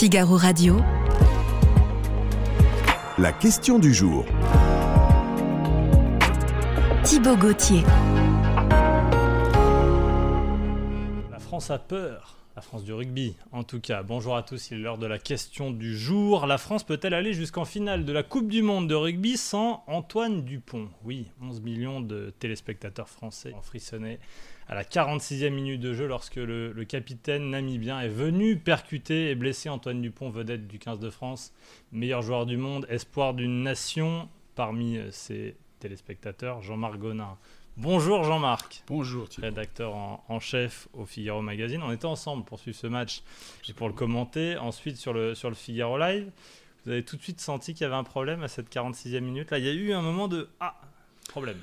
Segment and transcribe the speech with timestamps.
[0.00, 0.80] Figaro Radio.
[3.18, 4.24] La question du jour.
[7.04, 7.82] Thibaut Gauthier.
[11.30, 12.39] La France a peur.
[12.56, 14.02] La France du rugby, en tout cas.
[14.02, 16.46] Bonjour à tous, il est l'heure de la question du jour.
[16.46, 20.42] La France peut-elle aller jusqu'en finale de la Coupe du Monde de rugby sans Antoine
[20.42, 20.88] Dupont?
[21.04, 24.18] Oui, 11 millions de téléspectateurs français ont frissonné
[24.66, 29.36] à la 46e minute de jeu lorsque le, le, capitaine namibien est venu percuter et
[29.36, 31.52] blesser Antoine Dupont, vedette du 15 de France,
[31.92, 37.38] meilleur joueur du monde, espoir d'une nation parmi ses téléspectateurs, Jean-Marc Gonin.
[37.82, 38.82] Bonjour Jean-Marc.
[38.88, 39.46] Bonjour Thibaut.
[39.46, 41.80] Rédacteur en, en, chef au Figaro Magazine.
[41.82, 43.22] On était ensemble pour suivre ce match
[43.70, 44.58] et pour le commenter.
[44.58, 46.30] Ensuite sur le, sur le Figaro Live,
[46.84, 49.50] vous avez tout de suite senti qu'il y avait un problème à cette 46e minute.
[49.50, 50.78] Là, il y a eu un moment de Ah,
[51.30, 51.56] problème.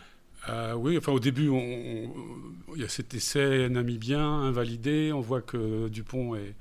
[0.50, 5.12] Euh, oui, enfin au début, il y a cet essai namibien invalidé.
[5.14, 6.56] On voit que Dupont est,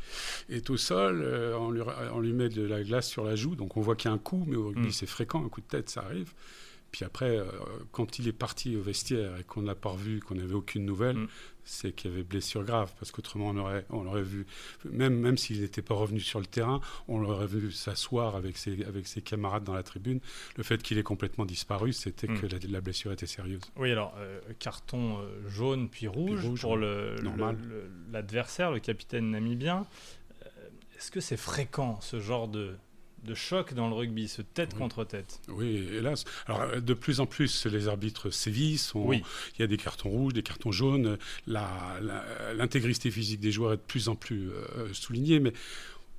[0.51, 1.23] est au sol.
[1.25, 1.81] Euh, on, lui,
[2.13, 3.55] on, lui, met de la glace sur la joue.
[3.55, 4.93] Donc on voit qu'il y a un coup, mais au rugby, mm.
[4.93, 5.43] c'est fréquent.
[5.43, 6.35] Un coup de tête, ça arrive.
[6.97, 7.45] Puis après, euh,
[7.93, 10.87] quand il est parti au vestiaire et qu'on ne l'a pas revu, qu'on n'avait aucune
[10.87, 11.29] nouvelle, mm.
[11.63, 12.91] c'est qu'il y avait blessure grave.
[12.99, 14.47] Parce qu'autrement, on aurait, on aurait vu,
[14.91, 18.83] même, même s'il n'était pas revenu sur le terrain, on l'aurait vu s'asseoir avec ses,
[18.85, 20.21] avec ses camarades dans la tribune.
[20.57, 22.41] Le fait qu'il ait complètement disparu, c'était mm.
[22.41, 23.61] que la, la, blessure était sérieuse.
[23.77, 28.81] Oui, alors, euh, carton euh, jaune puis rouge, puis rouge pour l'adversaire, le, le, le,
[28.81, 29.87] capitaine namibien.
[30.97, 32.75] Est-ce que c'est fréquent, ce genre de
[33.27, 34.79] de choc dans le rugby, ce tête oui.
[34.79, 35.41] contre tête.
[35.49, 36.25] Oui, hélas.
[36.47, 38.95] Alors, de plus en plus, les arbitres sévissent.
[38.95, 39.23] On, oui.
[39.57, 41.19] Il y a des cartons rouges, des cartons jaunes.
[41.47, 45.41] L'intégrité physique des joueurs est de plus en plus euh, soulignée.
[45.41, 45.53] Mais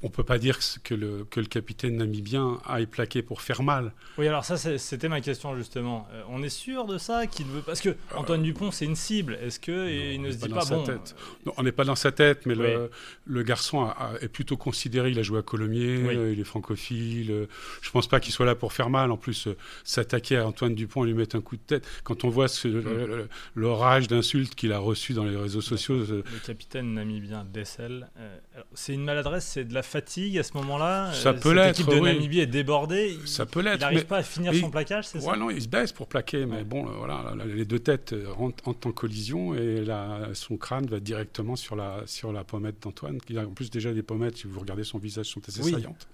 [0.03, 3.63] on ne peut pas dire que le, que le capitaine namibien aille plaquer pour faire
[3.63, 3.93] mal.
[4.19, 6.07] Oui, alors ça, c'était ma question justement.
[6.13, 8.95] Euh, on est sûr de ça qu'il veut parce que Antoine euh, Dupont, c'est une
[8.95, 9.39] cible.
[9.41, 11.15] Est-ce que non, il ne se dit pas, pas bon tête.
[11.45, 12.61] Non, on n'est pas dans sa tête, mais oui.
[12.63, 12.91] le,
[13.25, 15.09] le, garçon a, a, est plutôt considéré.
[15.09, 16.15] Il a joué à Colomiers, oui.
[16.15, 17.31] euh, il est francophile.
[17.31, 17.45] euh,
[17.81, 19.11] je pense pas qu'il soit là pour faire mal.
[19.11, 21.87] En plus, euh, s'attaquer à Antoine Dupont et lui mettre un coup de tête.
[22.03, 23.27] Quand on voit ce, Mm.
[23.55, 28.37] l'orage d'insultes qu'il a reçu dans les réseaux sociaux, le capitaine namibien Dessel, euh,
[28.73, 31.79] c'est une maladresse, c'est de la fatigue à ce moment-là Ça peut l'être.
[31.79, 32.13] L'équipe de oui.
[32.13, 33.17] Namibie est débordée.
[33.25, 33.77] Ça peut l'être.
[33.77, 36.07] Il n'arrive pas à finir son plaquage, c'est ouais, ça non, il se baisse pour
[36.07, 36.63] plaquer, mais ouais.
[36.63, 41.55] bon, voilà, les deux têtes rentrent, entrent en collision et la, son crâne va directement
[41.55, 43.19] sur la, sur la pommette d'Antoine.
[43.29, 45.71] Il a en plus déjà des pommettes, si vous regardez son visage, sont assez oui.
[45.71, 46.07] saillantes.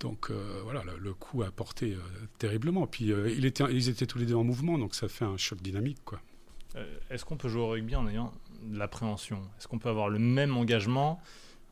[0.00, 1.98] Donc euh, voilà, le, le, coup a porté euh,
[2.38, 2.86] terriblement.
[2.86, 5.36] Puis euh, il était, ils étaient tous les deux en mouvement, donc ça fait un
[5.36, 6.20] choc dynamique, quoi.
[7.10, 9.42] Est-ce qu'on peut jouer au rugby en ayant de l'appréhension?
[9.58, 11.20] Est-ce qu'on peut avoir le même engagement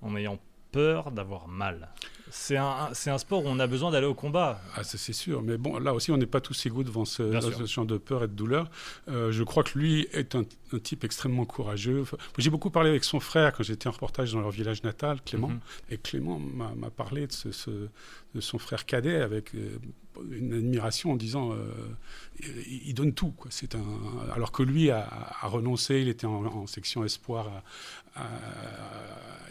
[0.03, 0.41] en ayant
[0.73, 1.89] peur d'avoir mal
[2.31, 4.61] c'est un, c'est un sport où on a besoin d'aller au combat.
[4.75, 5.43] Ah, c'est sûr.
[5.43, 8.25] Mais bon, là aussi, on n'est pas tous égaux devant ce, ce champ de peur
[8.25, 8.71] et de douleur.
[9.09, 12.03] Euh, je crois que lui est un, un type extrêmement courageux.
[12.03, 15.21] Enfin, J'ai beaucoup parlé avec son frère quand j'étais en reportage dans leur village natal,
[15.25, 15.51] Clément.
[15.51, 15.93] -hmm.
[15.93, 17.71] Et Clément m'a parlé de, ce, ce,
[18.35, 19.79] de, son frère cadet avec euh,
[20.31, 21.73] une admiration en disant euh,
[22.69, 23.31] il, donne tout.
[23.33, 23.51] Quoi.
[23.75, 25.07] Un, alors que lui a,
[25.43, 27.63] renoncé, il était en, section espoir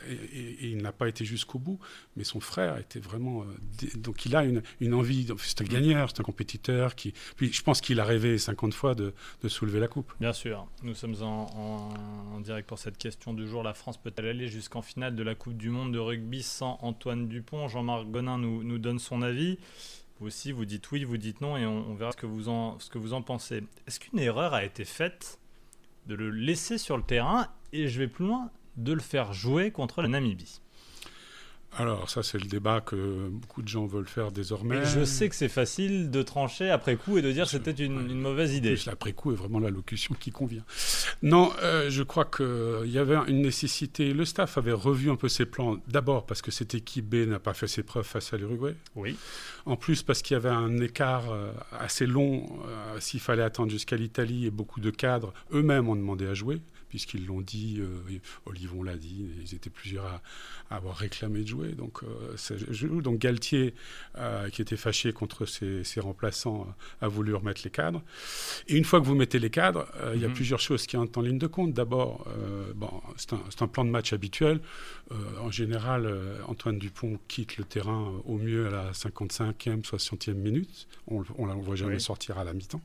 [0.10, 1.80] et, il n'a pas été jusqu'au bout.
[2.16, 3.44] Mais son frère était vraiment.
[3.44, 5.28] Euh, donc il a une, une envie.
[5.40, 6.96] C'est un gagneur, c'est un compétiteur.
[6.96, 9.14] Qui, puis je pense qu'il a rêvé 50 fois de,
[9.44, 10.14] de, soulever la coupe.
[10.20, 10.68] Bien sûr.
[10.84, 13.64] Nous sommes en, en, en direct pour cette question du jour.
[13.64, 17.28] La France peut-elle aller jusqu'en finale de la Coupe du Monde de rugby sans Antoine
[17.28, 17.68] Dupont?
[17.68, 19.58] Jean-Marc Gonin nous, nous donne son avis.
[20.20, 22.80] Vous aussi, vous dites oui, vous dites non, et on, verra ce que vous en,
[22.80, 23.64] ce que vous en pensez.
[23.86, 25.40] Est-ce qu'une erreur a été faite
[26.08, 29.72] de le laisser sur le terrain et je vais plus loin, de le faire jouer
[29.72, 30.62] contre la Namibie?
[31.78, 34.78] Alors ça c'est le débat que beaucoup de gens veulent faire désormais.
[34.78, 37.98] Et je sais que c'est facile de trancher après coup et de dire c'était une,
[37.98, 38.12] ouais.
[38.12, 38.76] une, mauvaise idée.
[38.86, 40.64] L'après coup est vraiment la locution qui convient.
[41.22, 44.14] Non, euh, je crois qu'il y avait une nécessité.
[44.14, 45.78] Le staff avait revu un peu ses plans.
[45.88, 48.76] D'abord parce que cette équipe B n'a pas fait ses preuves face à l'Uruguay.
[48.96, 49.16] Oui.
[49.66, 52.46] En plus parce qu'il y avait un écart euh, assez long.
[52.68, 56.62] Euh, S'il fallait attendre jusqu'à l'Italie et beaucoup de cadres eux-mêmes ont demandé à jouer
[56.90, 60.22] puisqu'ils l'ont dit, euh, Olivon l'a dit, ils étaient plusieurs à,
[60.70, 61.74] à, avoir réclamé de jouer.
[61.74, 63.74] Donc, euh, donc Galtier,
[64.18, 66.68] euh, qui était fâché contre ses, ses, remplaçants,
[67.02, 68.02] a voulu remettre les cadres.
[68.68, 71.20] Et une fois que vous mettez les cadres, il y a plusieurs choses qui entrent
[71.20, 71.74] en ligne de compte.
[71.74, 72.26] D'abord,
[72.76, 74.60] bon, c'est un, un, plan de match habituel.
[75.42, 76.14] en général,
[76.48, 80.88] Antoine Dupont quitte le terrain au mieux à la 55e, 60e minute.
[81.08, 82.02] On ne le voit jamais oui.
[82.02, 82.82] sortir à la mi-temps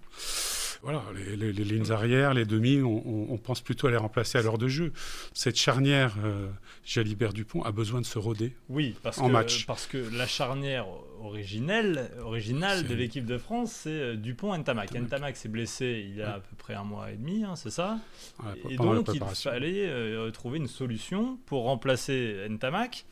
[0.82, 4.38] voilà, les, les, les, lignes arrière, les demi, on, on, pense plutôt à les remplacer
[4.38, 4.92] à l'heure de jeu.
[5.32, 6.48] Cette charnière, euh,
[6.84, 9.64] Jalibert Dupont, a besoin de se roder oui, parce en que, match.
[9.64, 10.86] Parce que la charnière
[11.20, 14.92] originelle, originale de l'équipe de France, c'est euh, Dupont-Ntamak.
[14.92, 17.70] Ntamak s'est blessé il y a à peu près un mois et demi, hein, c'est
[17.70, 17.98] ça
[18.68, 23.04] Et donc il fallait euh, trouver une solution pour remplacer Ntamak.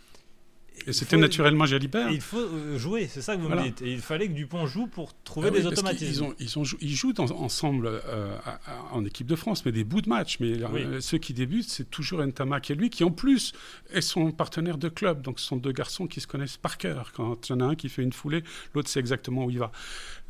[0.86, 2.10] Et c'était naturellement Jalibert.
[2.10, 3.62] il faut euh, jouer, c'est ça que vous Voilà.
[3.62, 3.82] me dites.
[3.82, 6.10] Et il fallait que Dupont joue pour trouver Ah des automatismes.
[6.10, 9.36] Ils, ont, ils, ont jou- ils jouent dans- ensemble euh, à- à- en équipe de
[9.36, 10.38] France, mais des bouts de match.
[10.40, 13.52] Mais euh, ceux qui débutent, c'est toujours Ntamak et lui, qui en plus
[13.92, 15.20] est son partenaire de club.
[15.20, 17.12] Donc ce sont deux garçons qui se connaissent par cœur.
[17.12, 18.42] Quand il y en a un qui fait une foulée,
[18.74, 19.72] l'autre sait exactement où il va.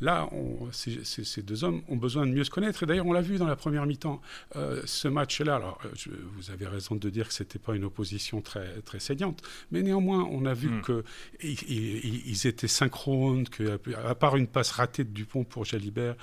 [0.01, 2.83] Là, on- ces, deux hommes ont besoin de mieux se connaître.
[2.83, 4.21] Et d'ailleurs, on l'a vu dans la première mi-temps.
[4.57, 8.41] Euh, ce match-là, alors je- vous avez raison de dire que c'était pas une opposition
[8.41, 9.41] très, très saignante,
[9.71, 10.81] mais néanmoins, on a vu Mm.
[10.81, 11.03] que
[11.43, 16.15] ils, ils- ils étaient synchrones, que à part une passe ratée de Dupont pour Jalibert,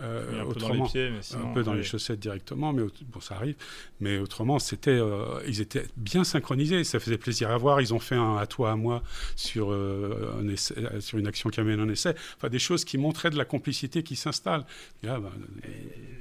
[0.00, 1.78] euh, un peu dans les pieds, mais sinon, un peu dans ouais.
[1.78, 2.82] les chaussettes directement, mais
[3.12, 3.56] bon, ça arrive.
[4.00, 6.84] Mais autrement, c'était, euh, ils étaient bien synchronisés.
[6.84, 7.80] Ça faisait plaisir à voir.
[7.80, 9.02] Ils ont fait un à toi à moi
[9.36, 12.14] sur euh, un essai- sur une action qui amène un essai.
[12.36, 14.64] Enfin, des choses qui montraient de la complicité qui s'installe.
[15.02, 15.18] Ben,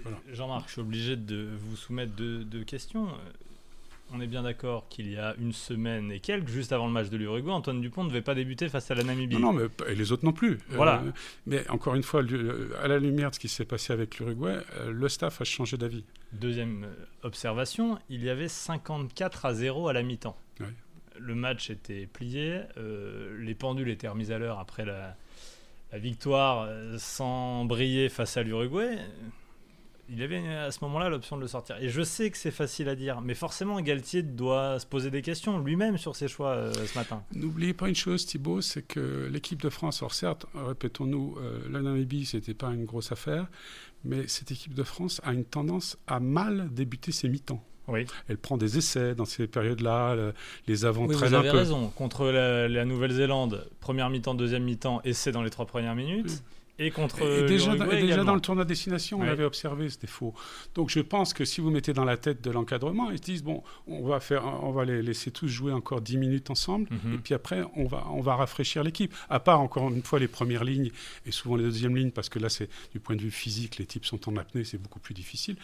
[0.03, 0.17] voilà.
[0.33, 3.07] Jean-Marc, je suis obligé de vous soumettre deux, deux questions.
[4.11, 7.09] On est bien d'accord qu'il y a une semaine et quelques, juste avant le match
[7.09, 9.37] de l'Uruguay, Antoine Dupont ne devait pas débuter face à la Namibie.
[9.37, 10.59] Non, non, mais et les autres non plus.
[10.69, 11.01] Voilà.
[11.01, 11.11] Euh,
[11.47, 12.21] mais encore une fois,
[12.81, 15.77] à la lumière de ce qui s'est passé avec l'Uruguay, euh, le staff a changé
[15.77, 16.03] d'avis.
[16.31, 20.37] Deuxième euh, observation, il y avait 54 à 0 à la mi-temps.
[21.19, 25.15] Le match était plié, euh, les pendules étaient remises à l'heure après la,
[25.91, 26.67] la victoire
[26.97, 28.97] sans briller face à l'Uruguay.
[30.09, 31.77] Il avait à ce moment-là l'option de le sortir.
[31.81, 35.21] Et je sais que c'est facile à dire, mais forcément Galtier doit se poser des
[35.21, 37.23] questions lui-même sur ses choix euh, ce matin.
[37.33, 41.81] N'oubliez pas une chose, Thibaut, c'est que l'équipe de France, alors certes, répétons-nous, euh, la
[41.81, 43.47] Namibie, c'était pas une grosse affaire,
[44.03, 47.63] mais cette équipe de France a une tendance à mal débuter ses mi-temps.
[47.87, 50.33] Oui, Elle prend des essais dans ces périodes-là, le-
[50.67, 51.57] les avant Oui, vous un avez peu.
[51.57, 51.89] raison.
[51.89, 56.43] Contre la, la Nouvelle-Zélande, première mi-temps, deuxième mi-temps, essai dans les trois premières minutes.
[56.79, 59.27] Et contre Et déjà, dans, l'Uruguay et déjà dans le tournoi destination, on Ouais.
[59.27, 60.33] l'avait observé, c'était faux.
[60.73, 63.43] Donc je pense que si vous mettez dans la tête de l'encadrement, ils se disent
[63.43, 67.13] bon, on va faire, on va les laisser tous jouer encore 10 minutes ensemble, Mhm.
[67.13, 69.13] et puis après on va, on va rafraîchir l'équipe.
[69.29, 70.89] À part encore une fois les premières lignes
[71.27, 73.85] et souvent les deuxièmes lignes, parce que là c'est du point de vue physique, les
[73.85, 75.57] types sont en apnée, c'est beaucoup plus difficile.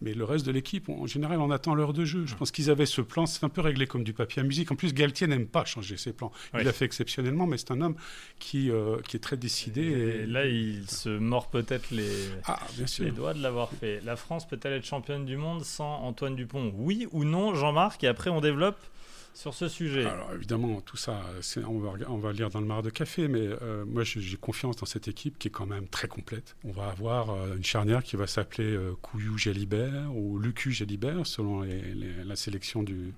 [0.00, 2.24] Mais le reste de l'équipe, en général, on attend l'heure de jeu.
[2.26, 4.70] Je pense qu'ils avaient ce plan, c'est un peu réglé comme du papier à musique.
[4.70, 6.30] En plus, Galtier n'aime pas changer ses plans.
[6.52, 6.64] Il Ouais.
[6.64, 7.96] l'a fait exceptionnellement, mais c'est un homme
[8.38, 9.82] qui, euh, qui est très décidé.
[9.82, 12.60] Et là, il se mord peut-être les, Ah,
[12.98, 14.00] les doigts de l'avoir fait.
[14.04, 16.72] La France peut-elle être championne du monde sans Antoine Dupont?
[16.76, 18.04] Oui ou non, Jean-Marc?
[18.04, 18.78] Et après, on développe
[19.34, 20.04] sur ce sujet.
[20.04, 21.20] Alors évidemment, tout ça,
[21.66, 24.76] on va, on va lire dans le mar de café, mais euh, moi j'ai confiance
[24.76, 26.56] dans cette équipe qui est quand même très complète.
[26.64, 31.26] On va avoir euh, une charnière qui va s'appeler euh, Couillou Jalibert ou Lucu Jalibert
[31.26, 33.14] selon les- les- la sélection du.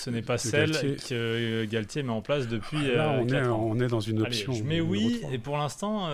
[0.00, 0.96] Ce n'est pas celle Galtier.
[1.08, 3.66] que Galtier met en place depuis Ah, Là, on, est, quatre ans.
[3.70, 4.52] on est dans une Allez, option.
[4.54, 6.08] je mets oui, et pour l'instant,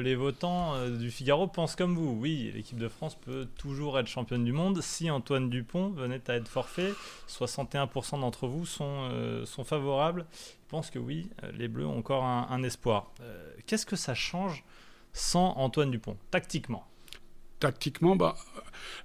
[0.00, 2.16] les votants du Figaro pensent comme vous.
[2.20, 6.34] Oui, l'équipe de France peut toujours être championne du monde si Antoine Dupont venait à
[6.34, 6.92] être forfait.
[7.28, 10.26] 61% d'entre vous sont, euh, sont favorables.
[10.32, 13.12] Ils pensent que oui, euh, les Bleus ont encore un, un espoir.
[13.20, 14.64] Euh, Qu'est-ce que ça change
[15.12, 16.84] sans Antoine Dupont, tactiquement?
[17.62, 18.34] Tactiquement, bah,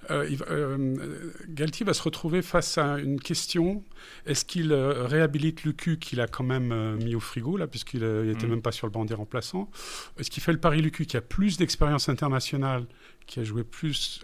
[0.09, 3.83] euh, euh, Galtier va se retrouver face à une question.
[4.25, 8.00] Est-ce qu'il euh, réhabilite Lucu qu'il a quand même euh, mis au frigo, là, puisqu'il
[8.04, 8.54] n'était Mhm.
[8.54, 9.69] même pas sur le banc des remplaçants?
[10.18, 12.88] Est-ce qu'il fait le pari Lucu qui a plus d'expérience internationale,
[13.27, 14.21] qui a joué plus,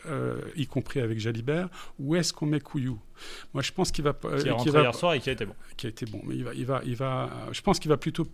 [0.55, 1.69] y compris avec Jalibert?
[1.99, 2.99] Ou est-ce qu'on met Couillou?
[3.53, 4.13] Moi, je pense qu'il va...
[4.13, 5.53] Qui est rentré va- hier soir et qui a été bon.
[5.77, 6.21] qui a été bon.
[6.25, 8.25] Mais il va, il va, il va, je pense qu'il va plutôt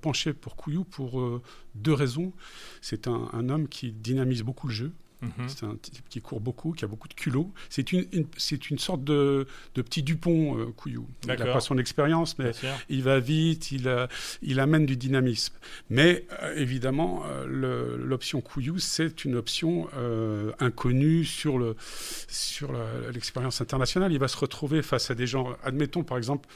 [0.00, 1.40] pencher pour Couillou pour
[1.76, 2.32] deux raisons.
[2.80, 4.92] C'est un, un homme qui dynamise beaucoup le jeu.
[5.22, 5.48] Mhm.
[5.48, 7.52] C'est un type qui court beaucoup, qui a beaucoup de culot.
[7.68, 11.06] C'est une, une- c'est une sorte de, de petit Dupont, euh, Couillou.
[11.24, 12.52] Il n'a pas son expérience, mais
[12.88, 14.06] il va vite, il, euh,
[14.42, 15.54] il amène du dynamisme.
[15.90, 19.88] Mais euh, évidemment, euh, l'option Couillou, c'est une option
[20.58, 21.76] inconnue sur le-
[22.28, 22.72] sur
[23.12, 24.12] l'expérience internationale.
[24.12, 26.48] Il va se retrouver face à des gens, admettons par exemple,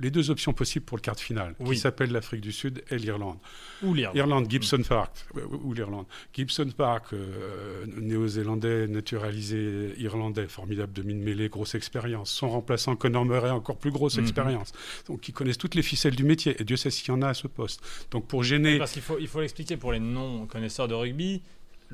[0.00, 1.74] les deux options possibles pour le quart de finale, Oui.
[1.76, 3.38] qui s'appellent l'Afrique du Sud et l'Irlande.
[3.82, 4.10] Ou lire.
[4.14, 6.06] Irlande, Gibson Park, euh, ou l'Irlande.
[6.34, 12.30] Gibson Park, euh, néo-zélandais, naturalisé irlandais, formidable demi-mêlée, grosse expérience.
[12.30, 14.22] Son remplaçant Conor Murray, encore plus grosse Mhm.
[14.24, 14.72] expérience.
[15.08, 17.28] Donc ils connaissent toutes les ficelles du métier, et Dieu sait s'il y en a
[17.28, 17.80] à ce poste.
[18.10, 18.78] Donc pour gêner...
[18.78, 21.42] Parce qu'il faut, il faut l'expliquer pour les non-connaisseurs de rugby.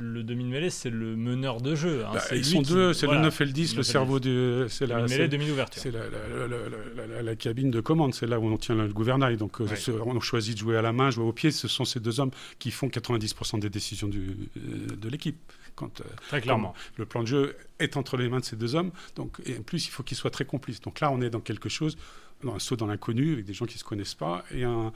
[0.01, 2.05] Le demi-mêlée, c'est le meneur de jeu.
[2.07, 2.11] hein.
[2.13, 3.21] bah, C'est ils sont deux, c'est voilà.
[3.23, 4.67] le 9 et le 10, Le le 9 et le cerveau de...
[4.69, 5.83] C'est la, demi-ouverture.
[5.83, 6.59] c'est la, la- la-
[6.97, 9.37] la- la- la cabine de commande, c'est là où on tient le gouvernail.
[9.37, 10.01] Donc euh, Ouais.
[10.07, 11.51] on choisit de jouer à la main, jouer au pied.
[11.51, 15.37] Ce sont ces deux hommes qui font 90% des décisions du- euh, de l'équipe.
[15.75, 16.75] Quand, euh, Très clairement.
[16.97, 18.91] Le plan de jeu est entre les mains de ces deux hommes.
[19.17, 20.81] Donc, et en plus, il faut qu'ils soient très complices.
[20.81, 21.97] Donc là, on est dans quelque chose
[22.43, 24.93] dans un saut dans l'inconnu avec des gens qui ne se connaissent pas, et, un,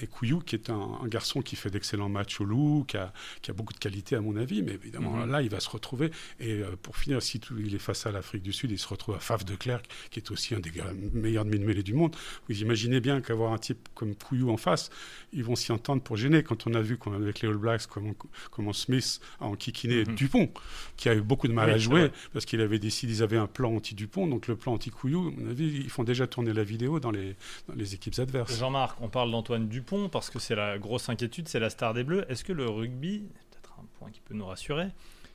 [0.00, 3.50] et Couillou, qui est un, garçon qui fait d'excellents matchs au loup, qui a, qui
[3.50, 5.30] a, beaucoup de qualité à mon avis, mais évidemment mhm.
[5.30, 6.10] là, il va se retrouver.
[6.40, 8.88] Et euh, pour finir, si tout, il est face à l'Afrique du Sud, il se
[8.88, 10.72] retrouve à Faf de Clerc, qui est aussi un des
[11.12, 12.14] meilleurs demi-mêlés du monde.
[12.48, 14.90] Vous imaginez bien qu'avoir un type comme Couillou en face,
[15.32, 16.42] ils vont s'y entendre pour gêner.
[16.42, 18.14] Quand on a vu avec les All Blacks comment,
[18.50, 20.14] comment Smith a enquiquiné mhm.
[20.14, 20.50] Dupont,
[20.96, 23.46] qui a eu beaucoup de mal à jouer, parce qu'il avait décidé, ils avaient un
[23.46, 26.81] plan anti-Dupont, donc le plan anti-Couillou, à mon avis, ils font déjà tourner la vidéo
[26.86, 28.58] dans les, équipes adverses.
[28.58, 32.04] Jean-Marc, on parle d'Antoine Dupont parce que c'est la grosse inquiétude, c'est la star des
[32.04, 32.24] Bleus.
[32.28, 33.20] Est-ce que le rugby,
[33.50, 34.88] peut-être un point qui peut nous rassurer,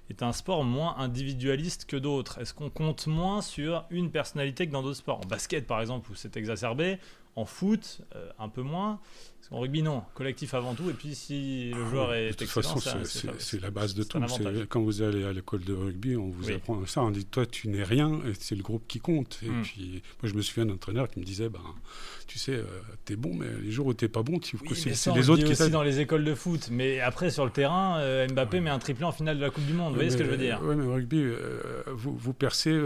[0.09, 2.39] est un sport moins individualiste que d'autres?
[2.39, 5.19] Est-ce qu'on compte moins sur une personnalité que dans d'autres sports?
[5.23, 6.97] En basket, par exemple, où c'est exacerbé,
[7.35, 8.99] en foot, euh, un peu moins.
[9.49, 10.03] En rugby, non.
[10.13, 10.89] Collectif avant tout.
[10.89, 12.29] Et puis, si le ah joueur est.
[12.29, 12.79] De toute façon,
[13.39, 14.19] c'est la base de tout.
[14.69, 17.01] Quand vous allez à l'école de rugby, on vous apprend ça.
[17.01, 19.39] On dit Toi, tu n'es rien, c'est le groupe qui compte.
[19.43, 19.61] Et hmm.
[19.61, 21.61] puis, moi, je me souviens d'un entraîneur qui me disait ben,
[22.27, 22.65] Tu sais, euh,
[23.05, 24.57] t'es bon, mais les jours où t'es pas bon, tu...
[24.73, 25.51] c'est les autres qui.
[25.51, 26.67] aussi dans les écoles de foot.
[26.71, 29.65] Mais après, sur le terrain, euh, Mbappé met un triplé en finale de la Coupe
[29.65, 29.89] du Monde.
[29.89, 32.77] Vous voyez ce que je veux dire Oui, mais au rugby, euh, vous, vous, percez.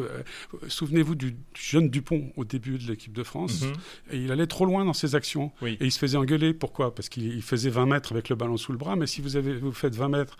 [0.67, 3.63] Souvenez-vous du jeune Dupont au début de l'équipe de France.
[3.63, 3.73] Mhm.
[4.11, 5.51] Et il allait trop loin dans ses actions.
[5.65, 6.50] Et il se faisait engueuler.
[6.53, 6.93] Pourquoi?
[6.93, 8.95] Parce qu'il faisait 20 mètres avec le ballon sous le bras.
[8.95, 10.37] Mais si vous, avez, vous faites 20 mètres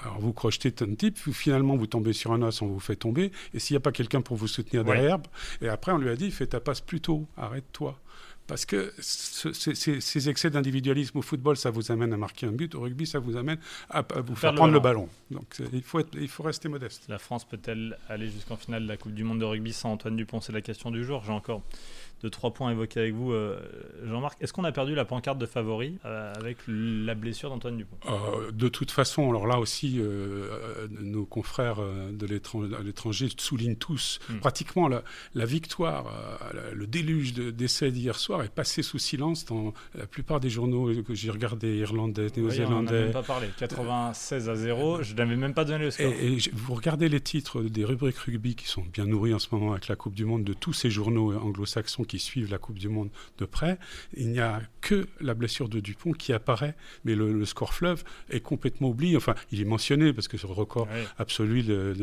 [0.00, 3.32] alors vous crochetez ton type, finalement vous tombez sur un os, on vous fait tomber,
[3.52, 5.18] et s'il n'y a pas quelqu'un pour vous soutenir derrière,
[5.60, 7.98] et après on lui a dit fais ta passe plus tôt, arrête-toi.
[8.48, 12.74] Parce que ces excès d'individualisme au football, ça vous amène à marquer un but.
[12.74, 13.58] Au rugby, ça vous amène
[13.90, 15.08] à, vous faire, prendre le ballon.
[15.30, 17.04] Donc il faut, être, il faut rester modeste.
[17.08, 20.16] La France peut-elle aller jusqu'en finale de la Coupe du Monde de rugby sans Antoine
[20.16, 20.40] Dupont?
[20.40, 21.22] C'est la question du jour.
[21.26, 21.62] J'ai encore
[22.22, 23.60] de trois points évoqués avec vous, euh,
[24.04, 24.42] Jean-Marc.
[24.42, 27.96] Est-ce qu'on a perdu la pancarte de favori euh, avec la blessure d'Antoine Dupont?
[28.08, 30.00] Euh, De toute façon, alors là aussi,
[30.90, 34.38] nos confrères de l'étranger soulignent tous hmm.
[34.38, 35.02] pratiquement la,
[35.34, 36.06] la victoire,
[36.72, 41.14] le déluge d'essais d'hier soir est passé sous silence dans la plupart des journaux que
[41.14, 42.92] j'ai regardés, irlandais, néo-zélandais.
[42.92, 43.48] Oui, on même pas parlé.
[43.58, 46.06] 96 à 0, je n'avais même pas donné le score.
[46.06, 49.72] Et, vous regardez les titres des rubriques rugby qui sont bien nourris en ce moment
[49.72, 52.88] avec la Coupe du Monde de tous ces journaux anglo-saxons qui suivent la Coupe du
[52.88, 53.78] Monde de près,
[54.16, 58.40] il n'y a que la blessure de Dupont qui apparaît, mais le, score fleuve est
[58.40, 59.16] complètement oublié.
[59.16, 61.94] Enfin, il est mentionné parce que c'est le record absolu de,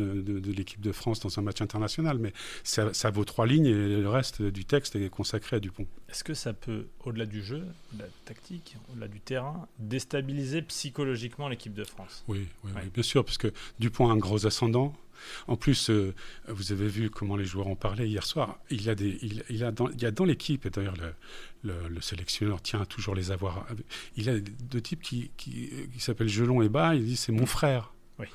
[0.56, 2.32] l'équipe de France dans un match international, mais
[2.64, 5.86] ça, ça, vaut trois lignes et le reste du texte est consacré à Dupont.
[6.08, 11.48] Est-ce que ça peut, au-delà du jeu, de la tactique, au-delà du terrain, déstabiliser psychologiquement
[11.48, 12.24] l'équipe de France?
[12.26, 14.92] Oui, oui, bien sûr, parce que Dupont a un gros ascendant.
[15.46, 16.12] En plus, euh,
[16.48, 18.58] vous avez vu comment les joueurs ont parlé hier soir.
[18.70, 20.96] Il y a, des, il, a, dans, il y a dans l'équipe, et d'ailleurs
[21.62, 23.64] le, le, sélectionneur tient à toujours les avoir,
[24.16, 27.32] il y a deux types qui, qui, qui s'appellent Gelon et Bas, il dit c'est
[27.32, 27.92] mon frère.
[28.18, 28.26] Oui.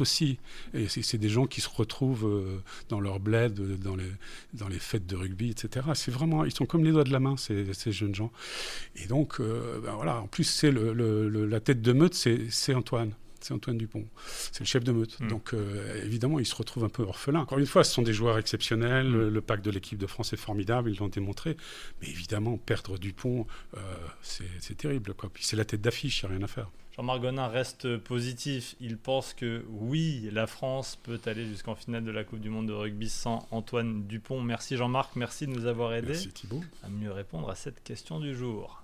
[0.00, 0.38] Aussi.
[0.74, 4.10] Et c'est des gens qui se retrouvent euh, dans leur bled, dans les,
[4.52, 5.86] dans les fêtes de rugby, etc.
[5.94, 8.30] C'est vraiment, ils sont comme les doigts de la main, ces, ces jeunes gens.
[8.96, 13.54] Et donc, euh, ben voilà, en plus, c'est la tête de meute, c'est Antoine c'est
[13.54, 14.04] Antoine Dupont.
[14.26, 15.18] C'est le chef de meute.
[15.20, 15.28] Hmm.
[15.28, 17.40] Donc euh, évidemment, il se retrouve un peu orphelin.
[17.40, 19.08] Encore une fois, ce sont des joueurs exceptionnels.
[19.08, 19.28] Hmm.
[19.28, 21.56] Le, pack de l'équipe de France est formidable, ils l'ont démontré.
[22.00, 23.80] Mais évidemment, perdre Dupont, euh,
[24.22, 25.14] c'est terrible.
[25.32, 26.70] Puis c'est la tête d'affiche, il n'y a rien à faire.
[26.98, 28.74] Jean-Marc Gonin reste positif.
[28.80, 32.66] Il pense que oui, la France peut aller jusqu'en finale de la Coupe du Monde
[32.66, 34.40] de rugby sans Antoine Dupont.
[34.42, 36.18] Merci Jean-Marc, merci de nous avoir aidés
[36.82, 38.76] à mieux répondre à cette question du jour.